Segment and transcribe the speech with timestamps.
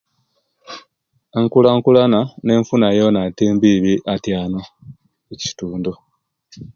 [1.37, 4.59] Enkulakulana nenfuna yona timbibi atyanu
[5.31, 5.91] okitundu